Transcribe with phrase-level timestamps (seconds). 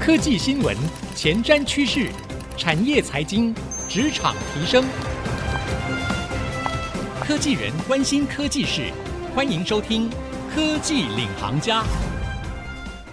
[0.00, 0.74] 科技新闻、
[1.14, 2.10] 前瞻趋势、
[2.56, 3.54] 产业财经、
[3.86, 4.82] 职场提升，
[7.20, 8.90] 科技人关心科技事，
[9.34, 10.08] 欢迎收听
[10.54, 11.82] 《科技领航家》。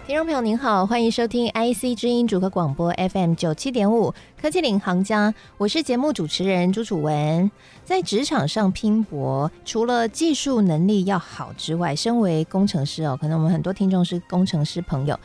[0.07, 4.09] 听众朋友您好，欢迎收听 IC 之音主客广播 FM 九七点五
[4.41, 7.51] 《科技领航家》，我是节目主持人朱楚文。
[7.83, 15.19] 在职场上拼搏，除了技术能力要好之外，身为工程师哦，可能我们很多听众是工程师朋友。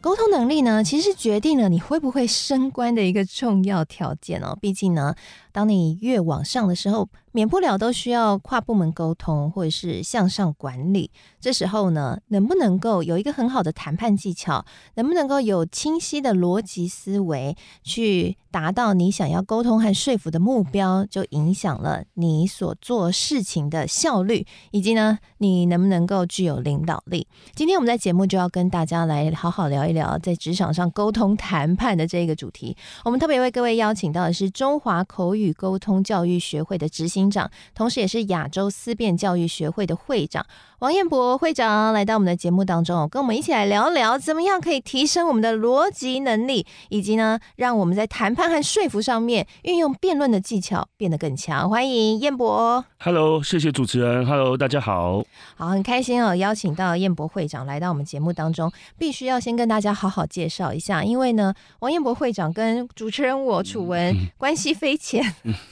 [0.00, 4.56] 沟通能力呢，其实决定了你会不会升官的一个重要条件哦。
[4.60, 5.14] 毕竟呢，
[5.50, 11.10] 当你越往上的时候，免不了都需要跨部门沟通，或者是向上管理。
[11.38, 27.28] 这时候呢，能不能够有一个很好的谈判技巧，能不能够有清晰的逻辑思维，去达到你想要沟通和说服的目标，就影响了你所做事情的效率，以及呢，你能不能够具有领导力。
[27.54, 32.74] 今天我们在节目就要跟大家来好好聊一聊在职场上沟通谈判的这个主题。
[33.04, 40.46] 我们特别为各位邀请到的是中华口语沟通教育学会的执行长，同时也是亚洲思辨教育学会的会长。
[40.80, 51.70] 王彦博会长来到我们的节目当中，跟我们一起来聊聊，怎么样可以提升我们的逻辑能力，以及呢，让我们在谈判和说服上面运用辩论的技巧变得更强。
[51.70, 52.84] 欢迎彦博。
[52.98, 54.26] Hello，谢谢主持人。
[54.26, 55.24] Hello，大家好。
[55.54, 65.24] 好，很开心哦，邀请到彦博会长来到我们节目当中，必须要先跟大家好好介绍一下，因为呢，王彦博会长跟主持人我楚文关系匪浅。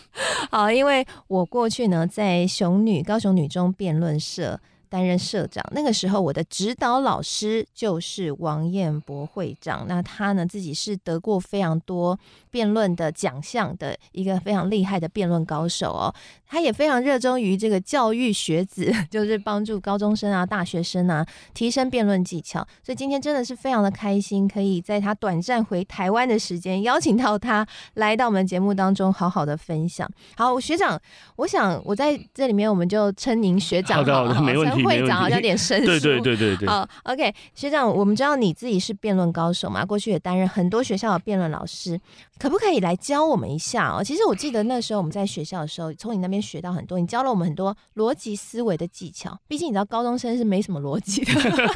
[0.50, 4.58] 好，因为我过去呢在雄女高雄女中辩论社。
[4.95, 9.87] 担任社长，那个时候我的指导老师就是王彦博会长。
[9.89, 12.17] 那他呢，自己是得过非常多
[12.48, 16.15] 辩论的奖项的一个非常厉害的辩论高手哦。
[16.47, 22.65] 他也非常热衷于这个教育学子， 就是帮助高中生啊、大学生啊提升辩论技巧。
[22.81, 30.09] 所以今天真的是非常的开心，可以在他短暂回台湾的时间，邀请到他来到我们节目当中，好好的分享。
[30.37, 31.00] 好，学长，
[31.34, 34.84] 我想我在这里面，我们就称您学长好了，好的，没问题。
[34.84, 36.69] 会长好像有点生疏，对对对对对。
[36.69, 42.00] 好，OK，学长，我们知道你自己是辩论高手嘛，过去也担任很多学校的辩论老师，
[42.39, 44.03] 可不可以来教我们一下哦？
[44.03, 49.39] 其实我记得那时候我们在学校的时候，从你那边学到很多，你教了我们很多逻辑思维的技巧。
[49.47, 51.33] 毕竟你知道高中生是没什么逻辑的，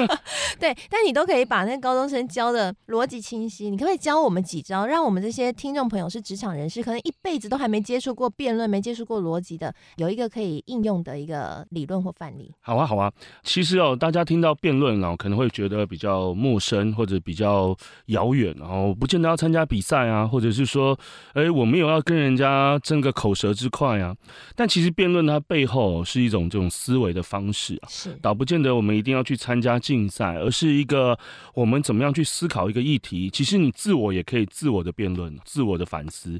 [0.58, 3.70] 对，但你都可以把那高中生教的逻辑清晰。
[3.70, 12.52] 你可不可以教我们几招，让我们这些听众朋友是职场人士，可能一辈子都还没接触过辩论，没接触过逻辑的，有一个可以应用的一个理论或范例？
[12.60, 13.12] 好啊，好啊。
[13.42, 17.76] 其实哦，大家听到辩论哦，可能会觉得比较陌生或者比较
[18.06, 20.98] 遥远，然后不见得要参加比赛啊，或者是说，
[21.34, 24.14] 哎，我没有要跟人家争个口舌之快啊。
[24.54, 31.18] 但其实辩论它背后是一种这种思维的方式啊，是倒不见得我们一定要去参加竞赛，而是一个
[31.54, 33.30] 我们怎么样去思考一个议题。
[33.30, 36.38] 其实你自我也可以自我的辩论，自我的反思。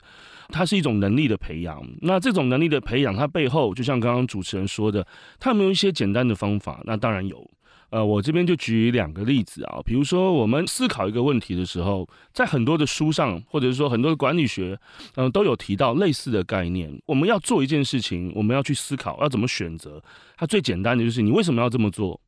[0.51, 5.07] 它是一种能力的培养，那这种能力的培养，它背后就像刚刚主持人说的，
[5.39, 6.81] 它有没有一些简单的方法？
[6.85, 7.47] 那当然有。
[7.91, 14.79] 呃，我这边就举两个例子啊，比如说我们思考一个问题的时候，在很多的书上，或者是说很多的管理学，
[15.15, 16.93] 嗯、都有提到类似的概念。
[17.07, 20.03] 我们要做一件事情，我们要去思考要怎么选择。
[20.37, 22.21] 它最简单的就是你为什么要这么做？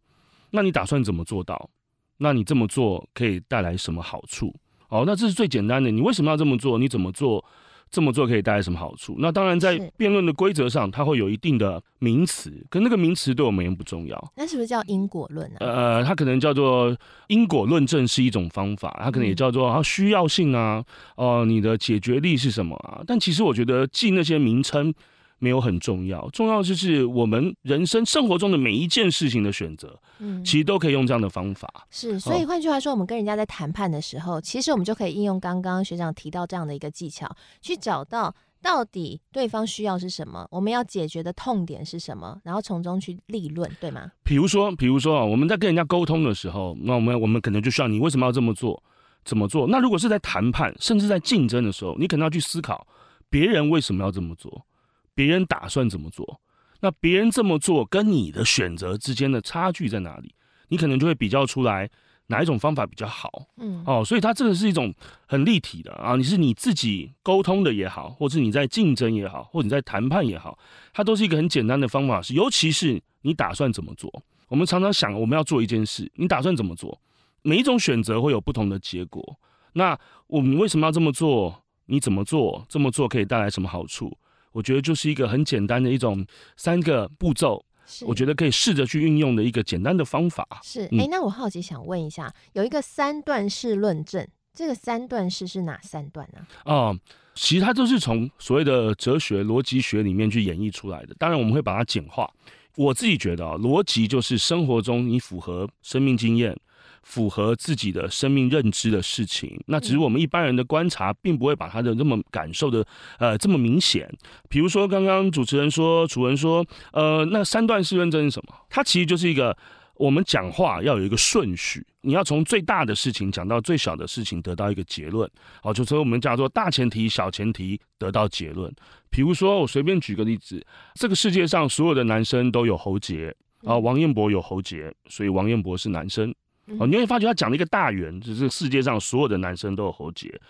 [0.51, 1.69] 那你打算怎么做到？
[2.17, 4.55] 那你这么做可以带来什么好处？
[4.89, 5.91] 哦，那这是最简单的。
[5.91, 6.79] 你为什么要这么做？
[6.79, 7.45] 你怎么做？
[7.91, 9.17] 这么做可以带来什么好处？
[9.19, 14.33] 那当然，在辩论的规则上，它会有一定的名词，可那个名词对我们也不重要。
[14.37, 15.57] 那是不是叫因果论呢？
[15.61, 16.97] 呃，它可能叫做
[17.27, 20.85] 因果论证是一种方法，它可能也叫做它需要性啊，
[21.17, 23.03] 哦、呃，你的解决力是什么啊？
[23.07, 24.95] 但其实我觉得记那些名称。
[25.41, 31.87] 没有很重要，重要就是我们人生生活中的每一件事情的选择，嗯，其实都可以用这样的方法。
[31.91, 44.13] 是，所以换句话说，我们跟人家在谈判的时候，其实我们就可以应用刚刚学长提到这样的一个技巧，去找到到底对方需要是什么，我们要解决的痛点是什么，然后从中去立论，对吗？
[44.23, 48.83] 比如说，比如说啊，我们在跟人家沟通的时候，那我们我们可能就需要你为什么要这么做，
[49.25, 49.67] 怎么做？
[49.67, 52.87] 那如果是在谈判，甚至在竞争的时候，你可能要去思考
[53.31, 54.67] 别人为什么要这么做。
[55.15, 56.41] 别人打算怎么做？
[56.81, 60.35] 那别人这么做跟你的选择之间的差距在哪里？
[60.69, 61.91] 你可能就会比较出来
[62.29, 63.31] 哪一种方法比较好。
[63.59, 64.95] 嗯，哦，所以它这个是一种
[65.27, 66.17] 很立体的啊。
[66.17, 70.59] 你是你自己沟通的也好，或是你在竞争也好，或者你在谈判也好，
[70.93, 72.23] 它都是一个很简单的方法。
[72.23, 74.11] 是，尤其是你打算怎么做？
[74.49, 76.99] 我们常常想，我们要做一件事，你打算怎么做？
[77.43, 79.39] 每一种选择会有不同的结果。
[79.75, 79.99] 那
[80.29, 81.63] 我们为什么要这么做？
[81.87, 82.65] 你怎么做？
[82.69, 84.17] 这么做可以带来什么好处？
[84.53, 86.27] 我觉得就是一个很简单的一种
[86.57, 87.65] 三个步骤，
[88.07, 90.47] 我觉得可以试着去运用的一个简单的方法。
[90.63, 96.47] 是，哎、那我好奇想问一下，有一个三段式论证，这个三段式是哪三段呢？
[96.65, 97.01] 啊、嗯，
[97.35, 101.15] 其实它都是从所谓的哲学逻辑学里面去演绎出来的。
[101.19, 102.31] 当然，我们会把它简化。
[102.77, 106.57] 我自己觉得啊，逻辑就是生活中你符合生命经验、
[107.03, 109.59] 符合自己的生命认知的事情。
[109.67, 112.85] 那只是我们一般人的观察，并不会把他的那么感受的
[113.19, 114.09] 呃这么明显。
[114.49, 118.55] 比如说，刚刚主持人说，楚文说，呃，那三段式论证是什么？
[118.69, 119.57] 它其实就是一个。
[119.97, 125.31] 我们讲话要有一个顺序，你要从最大的事情讲到最小的事情，得到一个结论。
[125.63, 128.75] 好，就所以我们叫做大前提、小前提，得到结论。
[129.11, 130.65] 比如说，我随便举个例子，
[130.95, 136.35] 这个世界上所有的男生都有喉结啊，王彦博有喉结，所以王彦博是男生。
[136.79, 140.41] 哦，你会发觉他讲了一个大圆，就是世界上所有的男生都有喉结。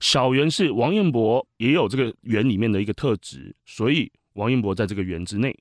[0.00, 5.56] 小圆是王彦博也有这个圆里面的一个特质，所以王彦博在这个圆之内。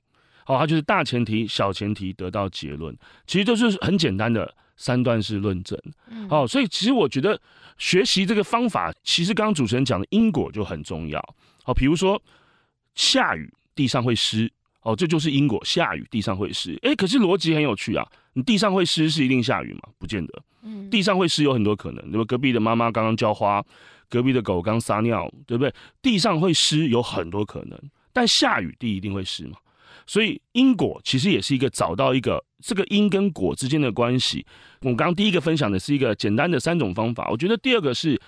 [0.45, 2.95] 好，他就是大前提、小前提得到结论，
[3.25, 5.77] 其实就是很简单的三段式论证。
[6.29, 7.39] 好，所以其实我觉得
[7.77, 11.19] 学习这个方法，其实刚刚主持人讲的因果就很重要。
[11.63, 12.21] 好，比如说
[12.95, 14.49] 下雨地上会湿，
[14.81, 16.77] 哦，这就是因果，下雨地上会湿。
[16.81, 19.81] 哎，可是逻辑很有趣啊，你地上会湿是一定下雨吗？
[19.97, 20.43] 不见得。
[20.63, 22.25] 嗯，地上会湿有很多可能，对吧？
[22.25, 23.63] 隔壁的妈妈刚刚浇花，
[24.09, 25.73] 隔壁的狗刚撒尿，对不对？
[26.01, 27.79] 地上会湿有很多可能，
[28.13, 29.57] 但下雨地一定会湿吗？
[30.05, 34.45] 所以因果其实也是一个找到一个这个因跟果之间的关系。
[34.81, 38.19] 我刚刚第一个分享的是一个简单的三种方法，我觉得第二个是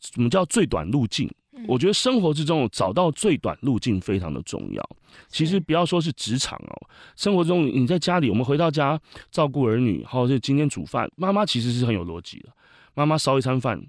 [0.00, 1.28] 什么叫最短路径？
[1.66, 4.90] 我觉得生活之中找到最短路径非常的重要。
[5.28, 9.00] 其实不要说是职场哦，生活中你在家里，我们回到家
[9.30, 12.50] 照顾儿女，或者是今天煮饭，妈妈其实是很有逻辑的。
[12.94, 13.82] 妈妈烧一餐饭，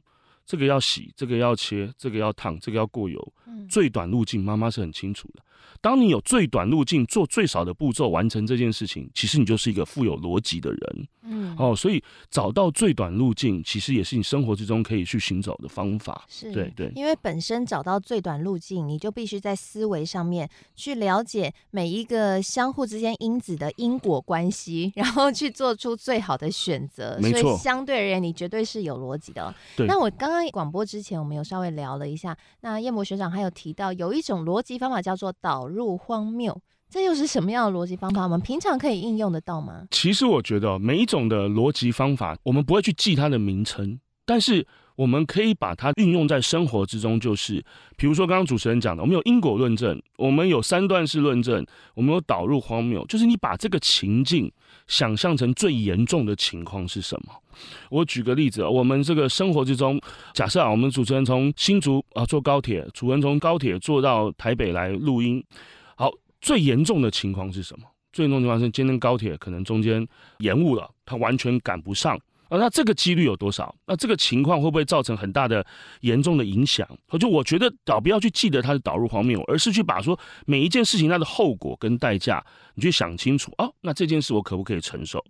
[0.45, 5.41] 这个要洗，这个要切，这个要烫，这个要过油，嗯最短路径妈妈是很清楚的。
[5.81, 11.07] 当你有最短路径，做最少的步骤完成这件事情，其实你就是一个富有逻辑的人。
[11.29, 12.01] 嗯，哦，所以
[12.31, 16.23] 找到最短路径，其实也是你生活之中可以去寻找的方法。
[16.29, 27.19] 是，对对，因为本身找到最短路径，你就必须在思维上面去了解每一个相互之间因子的因果关系，然后去做出最好的选择。
[27.21, 29.53] 没错，所以相对而言，你绝对是有逻辑的哦。
[29.75, 29.85] 对。
[29.85, 32.37] 那我刚刚广播之前，我们有稍微聊了一下。
[32.61, 36.61] 那叶博学长还有提到，有一种逻辑方法叫做导入荒谬。
[36.89, 38.23] 这又是什么样的逻辑方法？
[38.23, 39.87] 我们平常可以应用得到吗？
[39.91, 44.67] 其实我觉得每一种的逻辑方法，我们不会去记它的名称，但是
[44.97, 47.17] 我们可以把它运用在生活之中。
[47.17, 47.63] 就是
[47.95, 53.05] 比如说刚刚主持人讲的，我们有因果论证，我们有三段式论证，我们有导入荒谬。
[53.05, 54.51] 就是你把这个情境
[54.87, 57.31] 想象成最严重的情况是什么？
[57.89, 59.99] 我举个例子，我们这个生活之中，
[60.33, 65.43] 假设啊，我们主持人从新竹啊坐高铁，楚文从高铁坐到台北来录音。
[65.95, 66.11] 好
[66.41, 67.85] 最严重的情况是什么？
[68.13, 70.07] 最严重的情况是今天高铁可能中间
[70.39, 72.57] 延误了，它完全赶不上啊。
[72.57, 73.73] 那这个几率有多少？
[73.85, 75.65] 那这个情况会不会造成很大的
[76.01, 76.87] 严重的影响？
[77.19, 82.45] 就我觉得倒不要去记得它是导入荒谬，而是去把说每一件事情它的后果跟代价，
[82.75, 83.73] 你去想清楚哦。
[83.81, 85.23] 那这件事我可不可以承受？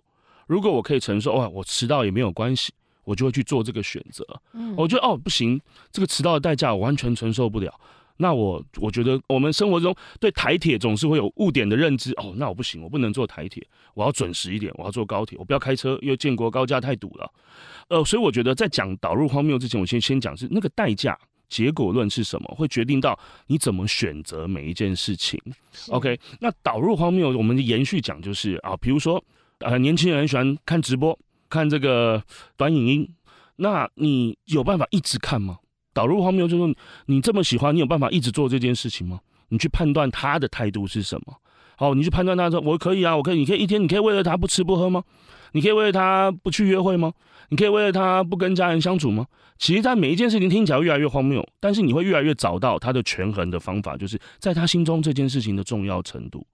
[0.47, 2.73] 如果我可以承受，哇，我迟到也没有关系，
[3.03, 4.25] 我就会去做这个选择。
[4.53, 5.59] 嗯，我觉得哦不行，
[5.91, 7.73] 这个迟到的代价我完全承受不了。
[8.17, 17.31] 那我我觉得我们生活中对台铁总是会有误点的认知哦，那我不行，我不能坐台铁，我要准时一点，我要坐高铁，我不要开车，因为建国高架太堵了。
[17.89, 25.39] 呃，所以我觉得在讲导入荒谬之前，我先先讲是那个代价结果论是什么，会决定到你怎么选择每一件事情。
[25.89, 29.23] OK，那导入荒谬，我们延续讲就是啊，比如说
[29.59, 31.17] 呃，年轻人喜欢看直播，
[31.49, 32.21] 看这个
[32.57, 33.09] 短影音，
[33.55, 35.59] 那你有办法一直看吗？
[35.97, 36.75] 导入荒谬，就是说
[37.07, 39.19] 你这么喜欢，你有办法一直做这件事情吗？
[39.49, 41.33] 你去判断他的态度是什么？
[41.75, 45.03] 好，你去判断他说我可以啊，我可以，你可以一天，你可以为了他不吃不喝吗？
[45.53, 47.11] 你可以为了他不去约会吗？
[47.49, 49.25] 你可以为了他不跟家人相处吗？
[49.57, 56.45] 其实，在每一件事情听起来越来越荒谬，但是你会越来越找到他的权衡的方法，就是在他心中这件事情的重要程度。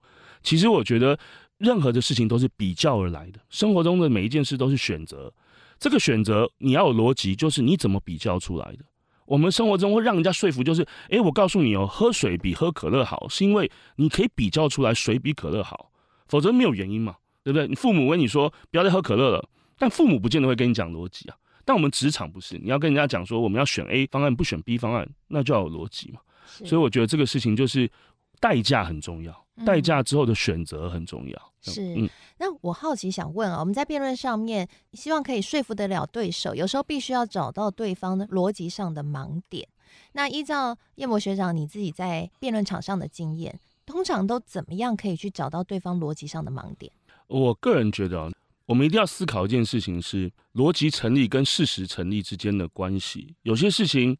[0.42, 1.18] 其实我觉得
[1.58, 5.30] 任何的事情都是比较而来的，生活中的每一件事都是选择，
[5.78, 8.84] 这个选择你要有逻辑，就是你怎么比较出来的。
[9.26, 15.90] 我们生活中会让人家说服，就是，诶，我告诉你哦，喝水比喝可乐好，是因为你可以比较出来水比可乐好，
[16.28, 17.66] 否则没有原因嘛，对不对？
[17.66, 21.36] 你父母跟你说不要再喝可乐了，但父母不见得会跟你讲逻辑啊。
[21.64, 26.20] 但我们职场不是，你要跟人家讲说我们要选 A 方案，不选 B 方案，那就要有逻辑嘛。
[26.46, 27.90] 所以我觉得这个事情就是
[28.38, 29.34] 代价很重要。
[29.64, 31.52] 代价之后的选择很重要。
[31.66, 39.68] 嗯、是，嗯，那我好奇想问啊，我们在辩论上面，希望可以说服得了对手，有时候必须要找到对方的逻辑上的盲点。
[40.12, 46.92] 那依照叶博学长你自己在辩论场上的经验，通常都怎么样可以去找到对方逻辑上的盲点？
[47.26, 48.30] 我个人觉得，
[48.66, 53.34] 我们一定要思考一件事情是逻辑成立跟事实成立之间的关系。
[53.42, 54.16] 有些事情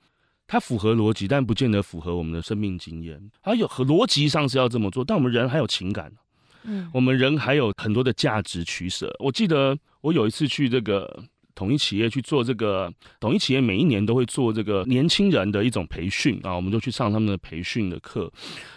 [0.47, 3.31] 它符合逻辑，但不见得符合我们的生命经验。
[3.41, 6.13] 还有和逻辑上是要这么做，但我们人还有情感，
[6.64, 9.14] 嗯，我们人还有很多的价值取舍。
[9.18, 11.25] 我记得我有一次去这个。
[11.56, 18.28] 统一企业去做这个，统一企业每一年都会做这个年轻人的一种培训啊，我们就去上他们的培训的课。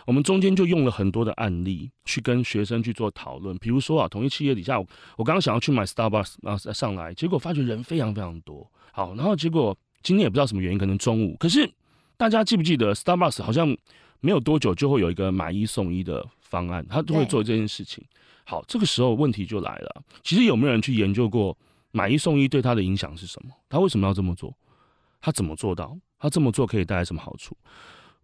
[0.06, 3.58] 我们中间就用了很多的案例去跟学生去做讨论。
[3.58, 8.70] 比如说啊，统一企业底下，我刚刚想要去买 Starbucks 啊，上来，结果发觉人非常非常多。
[8.91, 11.67] 好，然后结果今天也不知道什么原因，可能中午，可是
[12.15, 13.75] 大家记不记得 Starbucks 好像
[14.20, 18.04] 没有多久就会有一个买一送一的方案，他都会做这件事情。
[18.44, 21.58] 好，这个时候问题就来了，其实有没有人去研究过？
[21.92, 23.51] 买一送一对他的影响是什么？
[23.70, 24.56] 他为什么要这么做？
[25.20, 25.98] 他怎么做到？
[26.20, 27.58] 他这么做可以带来什么好处？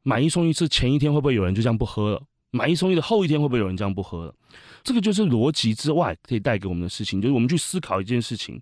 [0.04, 2.22] 买一送一是前一天会不会有人就这样不喝了？
[2.52, 4.36] 买一送一的后一天会不会有人这样不喝了？
[4.84, 8.62] 这个就是逻辑之外可以带给我们的事情，就是我们去思考一件事情，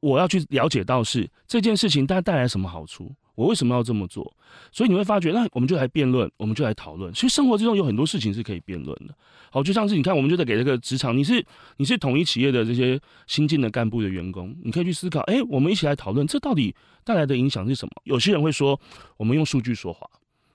[0.00, 3.14] 我要去了解到是这件事情它带来什么好处。
[3.36, 4.34] 我为什么要这么做？
[4.72, 7.12] 所以你会发觉，那我们就来辩论，我们就来讨论。
[7.12, 9.14] 其实生活之中有很多事情是可以辩论的。
[9.50, 11.44] 好，就像是你看，我们就在给这个职场，你是
[11.76, 16.74] 你是统一企业的这些新进的干部的员工，你可以去思考，哎，我们一起来讨论，这到底
[17.04, 17.92] 带来的影响是什么？
[18.04, 18.78] 有些人会说，
[19.16, 20.08] 我们用数据说话，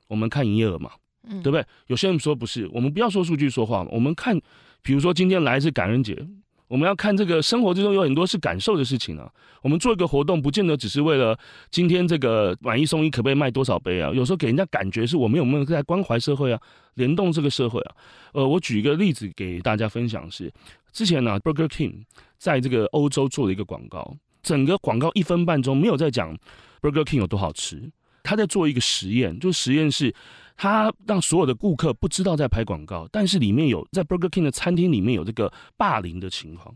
[0.08, 0.92] 我们看营业额嘛，
[1.24, 1.66] 嗯，对不对？
[1.88, 4.40] 有些人说不是，我们不要说数据说话，我们看，
[4.82, 6.28] 比如说今天来是感恩节。
[6.72, 9.30] 我们要看这个生活之中有很多是感受的事情啊。
[9.62, 11.38] 我们做一个活动，不见得只是为了
[11.70, 14.10] 今天这个买一送一可不可以卖多少杯啊？
[14.14, 16.58] 有时候给人家感觉是我们有没有在关怀社会啊，
[16.94, 17.96] 联动这个社会啊。
[18.32, 20.50] 呃，我举一个例子给大家分享是，
[20.94, 22.06] 之前呢，Burger King
[22.38, 26.34] 在这个欧洲做了一个广告，整个广告一分半钟没有在讲
[26.82, 27.92] Burger King 有多好吃，
[28.24, 30.14] 他在做一个实验，就实验是。
[30.58, 36.72] 他让所有的顾客不知道在拍广告，但是里面有在 Burger King 的餐厅里面有这个霸凌的情况。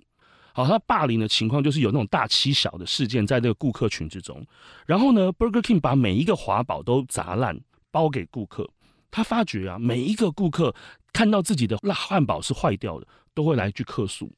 [0.53, 4.43] 好，他霸凌的情况就是有那种大欺小的事件在这个顾客群之中。
[4.87, 7.55] 然后呢，Burger King 把每一个华堡都砸烂
[7.91, 8.67] 包给顾客。
[9.11, 10.73] 他发觉啊，每一个顾客
[11.13, 14.33] 看到自己的辣汉堡是坏掉的，都会来去客诉，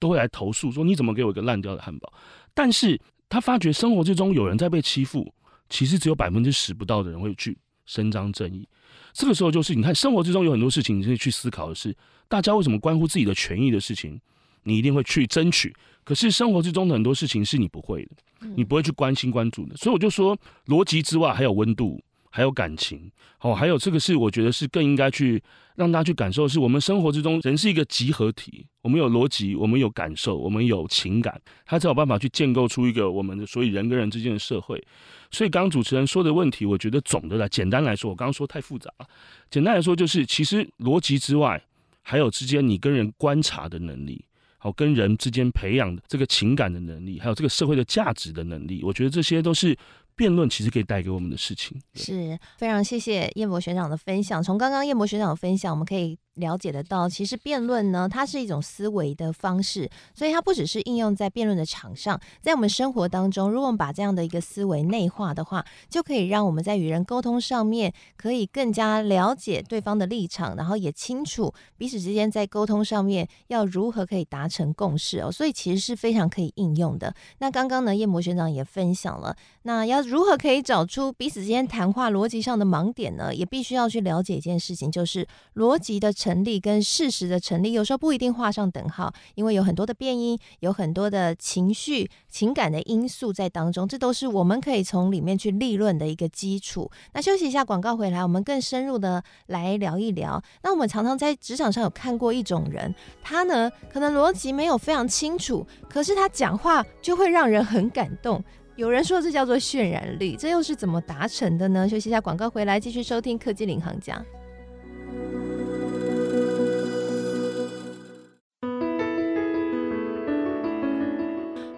[0.00, 2.12] 都会来投诉说，你怎么给我一个烂掉的汉堡？
[2.52, 5.32] 但是他发觉生活之中有人在被欺负，
[5.68, 7.56] 其实只有百分之十不到的人会去
[7.86, 8.66] 伸张正义。
[9.12, 11.96] 这个时候就是你看，生活之中有很多事情，你可以去思考的是，
[12.28, 14.20] 大家为什么关乎自己的权益的事情，
[14.62, 15.74] 你一定会去争取。
[16.04, 19.76] 可是生活之中的很多事情是你不会的，你不会去关心关注的。
[19.76, 22.00] 所以我就说，逻辑之外还有温度。
[22.30, 25.42] 还有感情，哦，还有这个是我觉得是更应该去
[25.76, 34.82] 让大家去感受，是我们生活之中人是一个集合体，我们有逻辑，我们有感受，我们有情感，他才有办法去建构出一个我们的所以人跟人之间的社会。
[35.30, 39.06] 所以刚主持人说的问题，我觉得总的来简单来说，我刚刚说太复杂了，
[39.50, 41.62] 简单来说就是其实逻辑之外，
[42.02, 44.24] 还有之间你跟人观察的能力，
[44.58, 49.76] 好，跟人之间培养的这个情感的能力，还有这个社会的价值的能力，我觉得这些都是。
[50.18, 54.42] 辩论其实可以带给我们的事情，是非常谢谢彦博学长的分享。
[54.42, 56.18] 从刚刚彦博学长的分享，我们可以。
[56.38, 77.12] 了解得到，其实辩论呢，它是一种思维的方式，所以它不只是应用在辩论的场上，在我们生活当中，如果我们把这样的一个思维内化的话，就可以让我们在与人沟通上面可以更加了解对方的立场，然后也清楚彼此之间在沟通上面要如何可以达成共识哦，所以其实是非常可以应用的。
[77.38, 83.34] 那刚刚呢，彦博学长也分享了，那要如何可以找出彼此之间谈话逻辑上的盲点呢？
[83.34, 86.12] 也必须要去了解一件事情，就是逻辑的。
[86.18, 96.90] 成立跟事实的成立，有时候不一定画上等号，因为有很多的变音，有很多的情绪、情感的因素在当中，这都是我们可以从里面去立论的一个基础。
[97.12, 100.42] 那休息一下，广告回来，我们更深入的来聊一聊。
[100.62, 108.42] 那我们常常在职场上有看过一种人，他呢可能逻辑没有非常清楚，可是他讲话就会让人很感动。
[108.78, 111.88] 有人说这叫做渲染力，这又是怎么达成的呢？
[111.88, 114.24] 休息一下，广告回来继续收听科技领航家。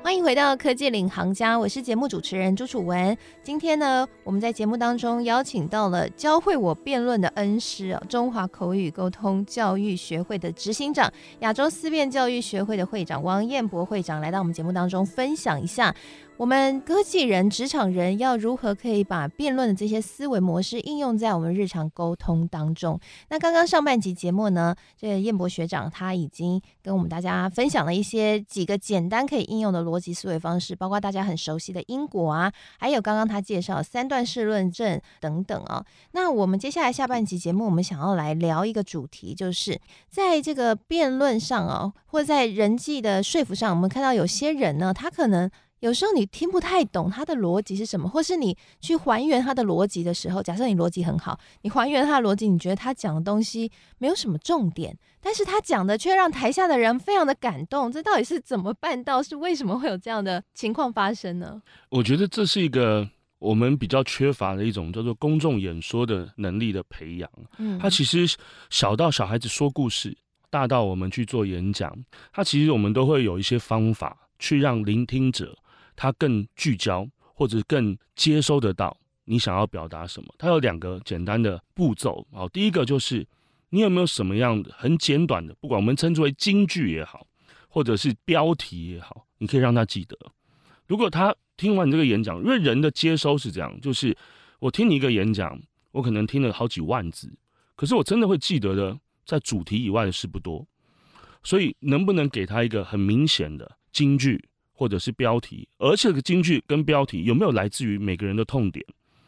[0.02, 3.16] 欢迎回到科技领航家，我是节目主持人朱楚文。
[3.42, 15.94] 今天呢，我们在节目当中邀请到了教会我辩论的恩师啊，中华口语沟通教育学会的执行长，亚洲思辨教育学会的会长王彦博会长来到我们节目当中，分享一下
[16.40, 22.98] 我们科技人、职场人要如何可以把辩论的这些思维模式应用在我们日常沟通当中？
[23.28, 35.84] 那刚刚上半集节目呢，这个彦博学长他已经跟我们大家分享了一些几个简单可以应用的逻辑思维方式，包括大家很熟悉的因果啊，还有刚刚他介绍三段式论证等等啊。
[36.12, 39.78] 那我们接下来下半集节目，我们想要来聊一个主题，就是
[40.08, 45.50] 在这个辩论上啊，或在人际的说服上，我们看到有些人呢，他可能。
[45.80, 59.22] 有时候你听不太懂他的逻辑是什么，或是你去还原他的逻辑的时候，假设你逻辑很好，你还原他的逻辑，你觉得他讲的东西没有什么重点，但是他讲的却让台下的人非常的感动，这到底是怎么办到？
[59.22, 61.60] 是为什么会有这样的情况发生呢？
[61.88, 63.08] 我觉得这是一个
[63.38, 67.30] 我们比较缺乏的一种叫做公众演说的能力的培养。
[67.58, 68.26] 嗯，他其实
[68.68, 70.14] 小到小孩子说故事，
[70.50, 71.96] 大到我们去做演讲，
[72.32, 75.56] 他其实我们都会有一些方法去让聆听者。
[76.00, 80.34] 他更聚焦，或者更接收得到你想要表达什么。
[80.38, 82.26] 它有两个简单的步骤。
[82.32, 83.26] 好，第一个就是
[83.68, 87.26] 你有没有什么样的很简短的，不管我们称之为金句也好，
[87.68, 90.16] 或者是标题也好，你可以让他记得。
[90.86, 94.16] 如果他听完你这个演讲，因为人的接收是这样，就是
[94.58, 95.60] 我听你一个演讲，
[95.92, 97.30] 我可能听了好几万字，
[97.76, 100.66] 可是我真的会记得的，在主题以外的事不多。
[101.44, 104.48] 所以，能不能给他一个很明显的金句？
[104.80, 108.82] 或者是标题，而且个金句跟标题有没有来自于每个人的痛点？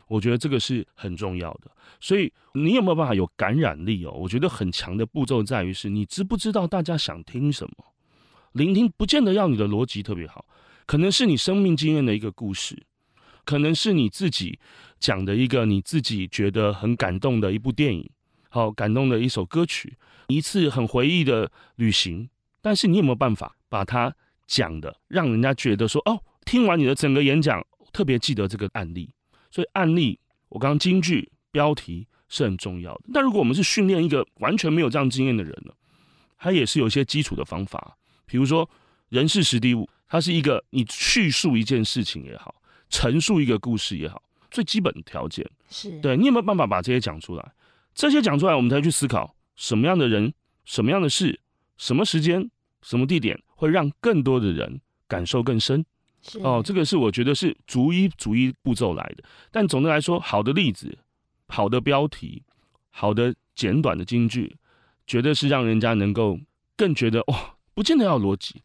[0.09, 1.71] 我觉得这个是很重要的。
[2.01, 4.13] 所以你有没有办法有感染力哦？
[4.13, 7.85] 我觉得很强的步骤在于是你知不知道大家想听什么？
[8.53, 10.47] 聆听不见得要你的逻辑特别好，
[10.87, 12.87] 可能是你生命经验的一个故事，
[13.45, 14.59] 可能是你自己
[14.99, 18.09] 讲的一个你自己觉得很感动的一部电影，
[18.49, 22.31] 好感动的一首歌曲，一次很回忆的旅行。
[22.63, 24.17] 但是你有没有办法把它？
[24.53, 29.11] 讲的让人家觉得说哦，听完你的整个演讲，特别记得这个案例。
[29.51, 33.05] 所以案例，我刚刚金句标题是很重要的。
[33.15, 35.73] 但如果我们是训练一个完全没有这样经验的人呢，
[36.37, 38.69] 他也是有一些基础的方法，比如说
[39.09, 42.55] 人事时地五，它是一个你叙述一件事情也好，
[42.91, 47.53] 陈述一个故事也好，最基本的条件是对你有没有办法把这些讲出来？
[47.95, 50.35] 这些讲出来，我们才去思考什么样的人、
[50.67, 51.41] 什么样的事、
[51.79, 52.51] 什么时间、
[52.83, 53.43] 什么地点。
[53.63, 55.85] 会让更多的人感受更深，
[56.21, 59.23] 是哦，这个是我觉得是逐一逐一步骤来的。
[59.53, 60.99] 但总的来说，好的例子、
[61.47, 62.43] 好的标题、
[62.91, 64.57] 好的简短的金句，
[65.07, 66.41] 绝对是让人家能够
[66.77, 68.63] 更觉得哇，不见得要逻辑，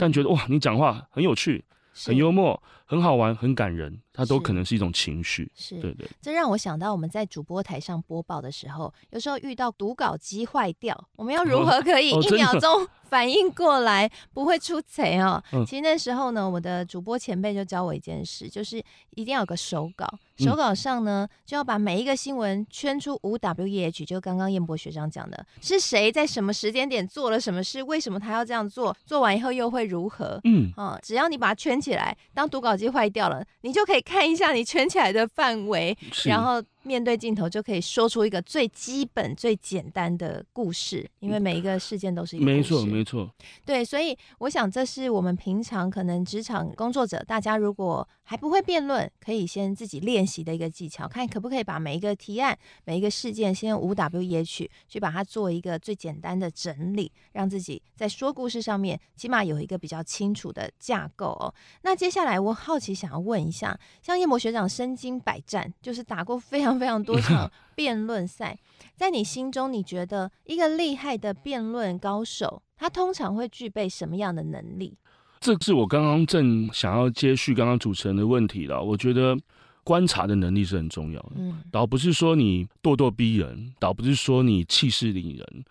[0.00, 1.64] 但觉得哇，你讲话很有趣。
[2.06, 5.48] 很幽默，很好玩，很感人，它都可能是一种情绪。
[5.54, 6.10] 是，对对。
[6.20, 15.40] 这让我想到我们在主播台上播报的时候，有时候遇到读稿机坏掉，我们要如何可以一秒钟反应过来，不会出贼哦？
[15.64, 18.78] 其实那时候呢，我的主播前辈就教我一件事，就是
[19.10, 20.04] 一定要有个手稿。
[20.36, 30.40] 手稿上呢，就要把每一个新闻圈出五 W E H，就刚刚燕博学长讲的，是谁在什么时间点做了什么事，为什么他要这样做，做完以后又会如何？
[30.44, 36.60] 嗯啊，只要你把它圈起来，当读稿机坏掉了，你就可以看一下你圈起来的范围，然后。
[36.82, 42.56] 面对镜头就可以说出一个最基本、最简单的故事，因为每一个事件都是一个故事。
[42.56, 43.30] 没错，没错。
[43.66, 61.52] 对，所以我想这是我们平常可能职场工作者，大家如果还不会辩论，可以先自己练习的一个技巧，看可不可以把每一个提案、每一个事件，先用五 W E H 去把它做一个最简单的整理，让自己在说故事上面起码有一个比较清楚的架构哦。
[61.82, 66.69] 那接下来我好奇想要问一下，像叶博学长身经百战，就是打过非常。
[66.78, 68.58] 非常多 场辩论赛，
[68.96, 74.96] 在你心中，你觉得一个厉害的辩论高手，他通常会具备什么样的能力？
[75.40, 78.82] 这是我刚刚正想要接续刚刚主持人的问题了。
[78.82, 79.34] 我觉得
[79.82, 85.64] 观察的能力是很重要的，嗯，倒不是说你咄咄逼人，倒不是说你气势凌人。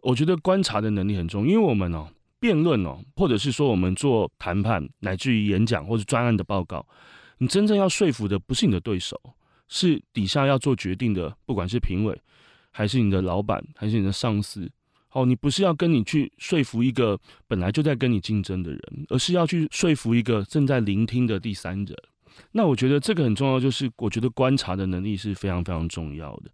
[0.00, 2.06] 我觉得观察的能力很重要，因为我们哦，
[2.38, 6.86] 辩论哦，或者是说我们做谈判，乃至于演讲或者专案的报告，
[7.38, 9.20] 你真正要说服的不是你的对手。
[9.68, 12.18] 是底下要做决定的，不管是评委，
[12.70, 14.70] 还是你的老板，还是你的上司，
[15.12, 21.96] 哦，你不是要跟你去说服一个本来就在跟你竞争的人，而是要去说服一个正在聆听的第三者。
[22.52, 26.50] 那我觉得这个很重要，就是我觉得观察的能力是非常非常重要的。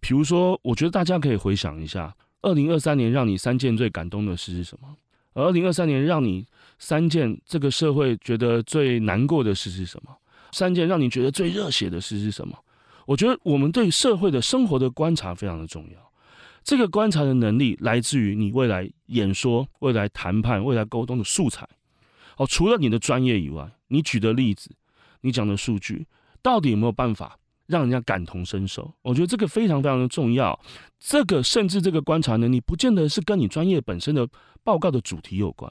[0.00, 4.96] 比如说，我觉得大家可以回想一下，二零二三年让你三件最感动的事是什么？
[5.34, 6.46] 而二零二三年让你
[6.78, 10.16] 三件这个社会觉得最难过的事是什么？
[10.56, 12.58] 三件让你觉得最热血的事是什么？
[13.04, 16.12] 我觉得我们对社会的生活的观察非常的重要。
[16.64, 21.68] 这个观察的能力来自于你未来演说、未来谈判、未来沟通的素材。
[22.38, 24.70] 哦，除了你的专业以外，你举的例子，
[25.20, 26.06] 你讲的数据，
[26.40, 28.92] 到底有没有办法让人家感同身受？
[29.02, 30.58] 我觉得这个非常非常的重要。
[30.98, 34.28] 这个甚至这个观察能力，不见得是跟你专业本身的
[34.64, 35.70] 报告的主题有关。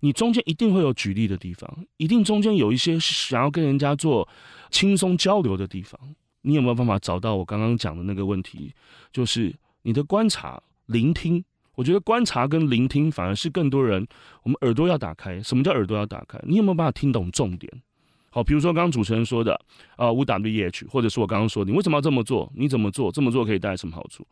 [0.00, 4.26] 你中间一定会有举例的地方，一定中间有一些想要跟人家做
[4.70, 6.00] 轻松交流的地方。
[6.42, 8.72] 你有没有办法找到我刚刚讲的那个问题？
[9.12, 11.44] 就是你的观察、聆听。
[11.74, 14.06] 我觉得观察跟聆听反而是更多人，
[14.42, 15.42] 我们耳朵要打开。
[15.42, 16.38] 什么叫耳朵要打开？
[16.42, 17.70] 你有没有办法听懂重点？
[18.30, 19.60] 好，比如说刚刚主持人说的
[19.96, 22.50] 啊，五 W E H，或者是我刚刚说，你为什么要这么做？
[22.54, 23.10] 你怎么做？
[23.10, 24.26] 这么做可以带来什么好处？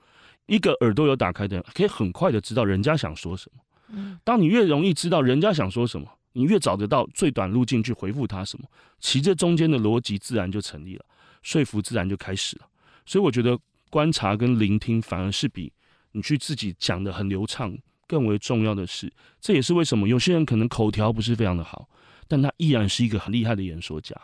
[0.47, 3.63] 一个耳朵有打开的人，可以很快的知道人家想说什么。
[3.91, 8.67] 嗯，当你越容易知道人家想说什么，你越找得到最短路径去回复他什么，
[9.01, 11.05] 其实这中间的逻辑自然就成立了，
[11.43, 12.67] 说服自然就开始了。
[13.05, 13.59] 所以我觉得
[13.91, 15.73] 观察跟聆听反而是比。
[16.13, 21.87] 你去自己讲的很流畅，更为重要的事，这也是为什么有些人可能口条不是非常的好，
[22.29, 24.15] 但他依然是一个很厉害的演说家，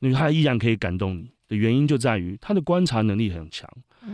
[0.00, 3.70] 因为他依然可以感动你的原因就在于他的观察能力很强，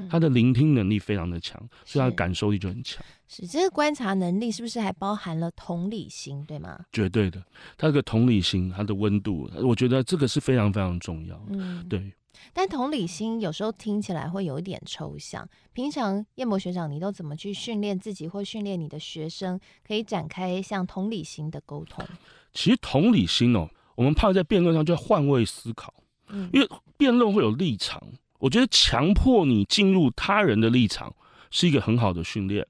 [0.08, 3.04] 他的聆听能力非常的强，所以他的感受力就很强。
[3.26, 6.78] 是这个观察能力是不是还包含了同理心，对吗？
[6.92, 7.42] 绝对的，
[7.78, 11.44] 他这个同理心，他的温度，我觉得这个是非常非常重要的。
[11.52, 12.12] 嗯，对。
[12.52, 15.48] 但同理心有时候听起来会有一点抽象。
[15.72, 22.04] 平常燕博学长，你都怎么去训练自己或训练你的学生，可以展开像同理心的沟通？
[22.52, 25.92] 其实同理心哦，我们怕在辩论上就要换位思考，
[26.28, 28.02] 嗯，因为辩论会有立场。
[28.38, 31.14] 我觉得强迫你进入他人的立场
[31.50, 32.66] 是一个很好的训练。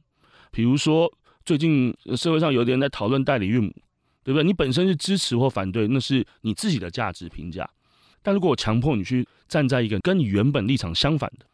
[0.50, 1.10] 比如说，
[1.44, 3.72] 最近社会上有点人在讨论代理孕母，
[4.22, 4.44] 对不对？
[4.44, 7.68] 你本身是支持或反对，那是你自己的价值评价。
[8.22, 11.46] 但如果我强迫你去站在一个跟你原本立场相反的，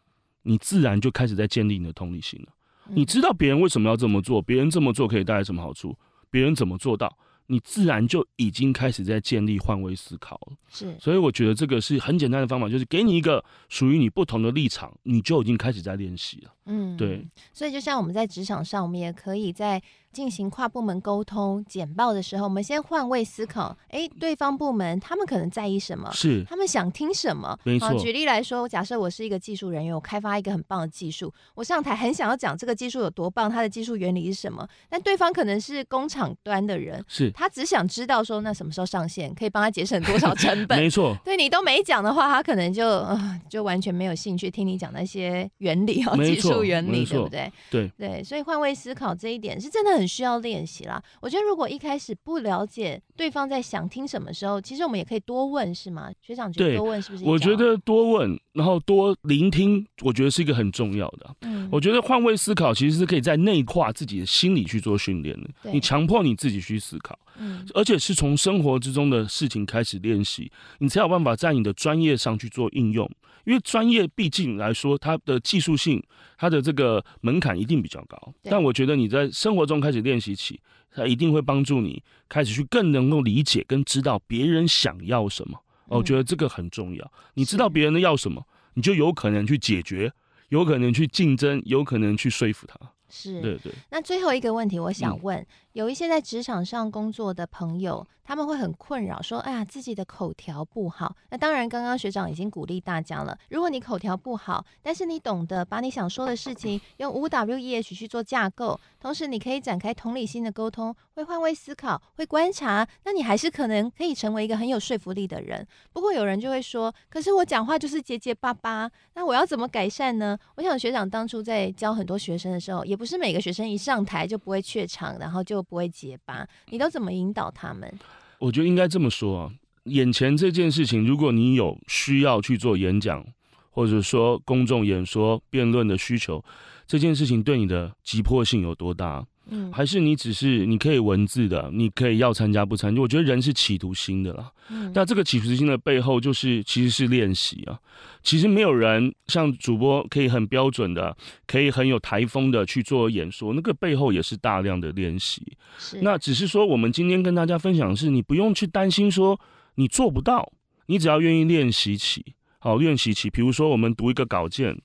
[0.42, 2.52] 你自然就开始在建立你的同理心了。
[2.88, 5.96] 你知道别人为什么要这么做，别人这么做可以带来什么好处，
[6.30, 7.16] 别人怎么做到，
[7.48, 10.56] 你自然就已经开始在建立换位思考了。
[10.70, 16.54] 是，所以我觉得这个是很简单的方法，就是给你一个属于你不同的立场，你就已经开始在练习了。
[16.66, 17.26] 嗯，对。
[17.52, 19.82] 所以就像我们在职场上，我们也可以在。
[20.12, 26.10] 进行跨部门沟通简报的时候，我们先换位思考，哎，对方部门他们可能在意什么？
[26.12, 27.58] 是他们想听什么？
[27.64, 27.94] 没错。
[27.98, 34.66] 举例来说，假设我是一个技术人员，我开发一个很棒的技术，我上台很想要讲这个技术有多棒，它的技术原理是什么？
[34.88, 40.78] 但对方可能是工厂端的人，是他只想知道说，那什么时候上线，可以帮他节省多少成本？
[40.80, 41.16] 没错。
[41.24, 47.52] 对你都没讲的话，他可能就、呃、就完全没有兴趣听你讲那些原理哦，技术原理，对不对？
[47.70, 51.02] 对对，所以换位思考这一点是真的很需要练习啦。
[51.20, 56.10] 我觉得如果一开始不了解对方在想听什么时候，其实我们也可以多问，是吗？
[56.22, 57.24] 学长觉得多问是不是？
[57.24, 61.34] 我觉得多问，然后多聆听，我觉得是一个很重要的。
[61.42, 65.50] 嗯，我觉得换位思考其实是可以在内化自己的心理去做训练的。
[65.72, 73.10] 你强迫你自己去思考，嗯，而且是从生活之中的事情开始练习，你才有办法在你的专业上去做应用。
[73.44, 76.02] 因为专业毕竟来说，它的技术性，
[76.36, 78.34] 它的这个门槛一定比较高。
[78.42, 85.58] 但我觉得你在生活中开始练习起，它一定会帮助你开始去更能够理解跟知道别人想要什么。
[85.86, 87.12] 我觉得这个很重要。
[87.32, 90.12] 你知道别人的要什么，你就有可能去解决，
[90.50, 92.78] 有可能去竞争，有可能去说服他。
[93.08, 93.72] 是，对对。
[93.90, 95.38] 那最后一个问题，我想问。
[95.38, 95.46] 嗯
[95.78, 103.38] 有一些在职场上工作的朋友，他们会很困扰，说：“哎呀，自己的口条不好。”那当然，刚刚学长已经鼓励大家了。
[103.50, 115.64] 如果你口条不好，但是你懂得把你想说的事情用五 W E H 去做架构，同时你可以展开同理心的沟通，会换位思考，会观察，那你还是可能可以成为一个很有说服力的人。
[115.92, 125.58] 不过有人就会说：“可是我讲话就是结结巴巴，那我要怎么改善呢？”我想学长当初在教很多学生的时候，也不是每个学生一上台就不会怯场，然后就。
[125.68, 127.92] 不会结巴，你都怎么引导他们？
[128.38, 133.22] 我觉得应该这么说啊，眼前这件事情，如果你有需要去做演讲，
[133.70, 136.42] 或者说公众演说、辩论的需求，
[136.88, 139.24] 这件事情对你的急迫性有多大？
[139.50, 143.00] 嗯，还是你只是你可以文字的，你可以要参加不参加？
[143.00, 144.52] 我觉得人是企图心的啦。
[144.68, 147.78] 嗯，那这个企图心的背后，就是其实是练习啊。
[148.22, 155.42] 其实没有人像主播可以很标准的，可以很有台风的去做演说，那个背后也是大量的练习。
[155.78, 159.40] 是，那只是说我们今天跟大家分享的是，你不用去担心说
[159.76, 160.52] 你做不到，
[160.86, 163.30] 你只要愿意练习起，好练习起。
[163.30, 164.78] 比如说我们读一个稿件，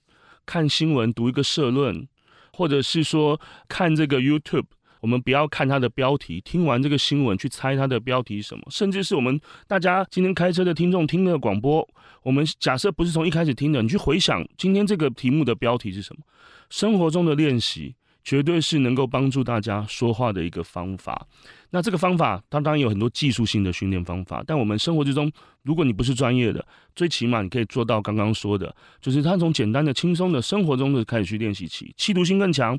[0.46, 2.08] 看新闻，读一个社论。
[2.56, 4.66] 或者是说看这个 YouTube，
[5.02, 11.84] 我们不要看它的标题，听完这个新闻去猜它的标题是什么，甚至是我们大家今天开车的听众听那个广播，
[12.22, 16.22] 我们假设不是从一开始听的，你去回想今天这个题目的标题是什么，
[16.70, 21.28] 生活中的练习绝对是能够帮助大家说话的一个方法。
[21.72, 25.32] 那这个方法，它当然有很多技术性的训练方法，但我们生活之中，
[25.64, 32.78] 如果你不是专业的，最起码你可以做到刚刚说的，就是它从简单的、轻松的生活中的开始去练习起，企图心更强，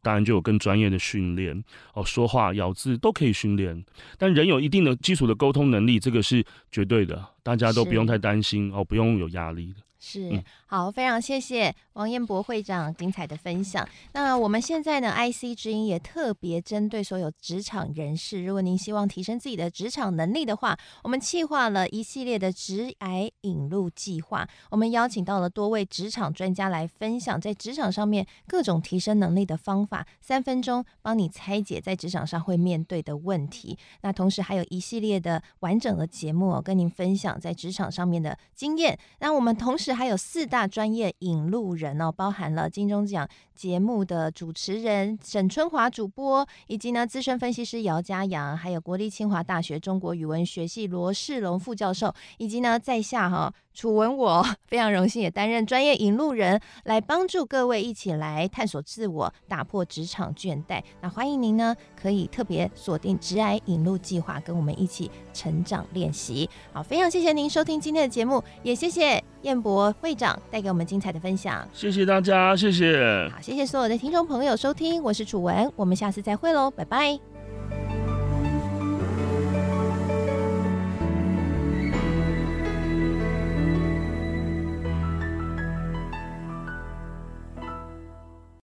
[0.00, 3.84] 当然就有更专业的训练哦，说话、咬字都可以训练。
[4.16, 9.87] 但人有一定的基础的沟通能力，这个是绝对的，大家都不用太担心哦，不用有压力的。
[10.00, 13.86] 是，好，非常谢谢王彦博会长精彩的分享。
[14.12, 24.48] 那我们现在呢，IC 之音也特别针对所有职场人士，如果您希望提升自己的职场能力的话，我们计划了一系列的职癌引路计划。
[24.70, 33.76] 我们邀请到了多位职场专家来分享在职场上面各种提升能力的方法，三分钟帮你拆解在职场上会面对的问题。
[34.02, 38.96] 那同时还有一系列的完整的节目哦，跟您分享在职场上面的经验。
[39.18, 53.52] 那我们同时还有四大专业引路人哦，包含了金钟奖节目的主持人沈春华主播，以及呢资深分析师姚嘉阳，还有国立清华大学中国语文学系罗世龙副教授，以及呢在下哈。
[53.74, 60.82] 楚文，我 非常荣幸也担任专业引路人，来帮助各位一起来探索自我，打破职场倦怠。
[61.00, 66.50] 那欢迎您呢，可以特别锁定职癌引路计划，跟我们一起成长练习。
[66.72, 71.66] 好，非常谢谢您收听今天的节目，也谢谢彦博会长带给我们精彩的分享。
[71.72, 73.28] 谢谢大家，谢谢。
[73.32, 77.37] 好，谢谢所有的听众朋友收听，我是楚文，我们下次再会喽，拜拜。